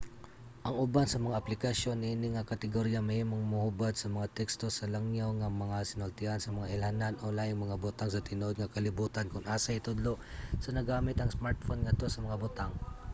ang 0.67 0.75
uban 0.85 1.07
sa 1.09 1.23
mga 1.25 1.39
aplikasyon 1.41 1.97
niini 1.99 2.27
nga 2.31 2.47
kategorya 2.51 3.07
mahimong 3.07 3.45
mohubad 3.53 3.93
sa 3.97 4.11
mga 4.15 4.31
teksto 4.39 4.65
sa 4.71 4.89
langyaw 4.93 5.29
nga 5.39 5.49
mga 5.63 5.77
sinultian 5.89 6.39
sa 6.41 6.53
mga 6.57 6.71
ilhanan 6.75 7.13
o 7.23 7.25
laing 7.37 7.59
mga 7.65 7.81
butang 7.85 8.09
sa 8.11 8.25
tinuod 8.29 8.55
nga 8.57 8.73
kalibutan 8.75 9.25
kon 9.31 9.45
asa 9.55 9.77
itudlo 9.79 10.13
sa 10.63 10.69
naggamit 10.75 11.17
ang 11.19 11.33
smartphone 11.35 11.83
ngadto 11.83 12.05
sa 12.11 12.23
mga 12.25 12.41
butang 12.45 12.71